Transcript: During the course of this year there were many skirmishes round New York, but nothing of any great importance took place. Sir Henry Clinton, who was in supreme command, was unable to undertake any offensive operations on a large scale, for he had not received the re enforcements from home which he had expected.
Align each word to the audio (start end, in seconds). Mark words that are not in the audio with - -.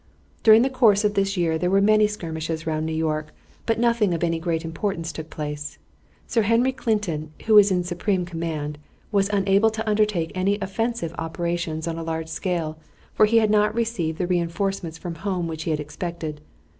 During 0.41 0.63
the 0.63 0.69
course 0.71 1.03
of 1.03 1.13
this 1.13 1.37
year 1.37 1.59
there 1.59 1.69
were 1.69 1.79
many 1.79 2.07
skirmishes 2.07 2.65
round 2.65 2.87
New 2.87 2.91
York, 2.91 3.31
but 3.67 3.77
nothing 3.79 4.15
of 4.15 4.23
any 4.23 4.39
great 4.39 4.65
importance 4.65 5.11
took 5.11 5.29
place. 5.29 5.77
Sir 6.25 6.41
Henry 6.41 6.71
Clinton, 6.71 7.31
who 7.45 7.53
was 7.53 7.69
in 7.69 7.83
supreme 7.83 8.25
command, 8.25 8.79
was 9.11 9.29
unable 9.29 9.69
to 9.69 9.87
undertake 9.87 10.31
any 10.33 10.57
offensive 10.59 11.13
operations 11.19 11.87
on 11.87 11.99
a 11.99 12.03
large 12.03 12.29
scale, 12.29 12.79
for 13.13 13.27
he 13.27 13.37
had 13.37 13.51
not 13.51 13.75
received 13.75 14.17
the 14.17 14.25
re 14.25 14.39
enforcements 14.39 14.97
from 14.97 15.13
home 15.13 15.47
which 15.47 15.65
he 15.65 15.69
had 15.69 15.79
expected. 15.79 16.41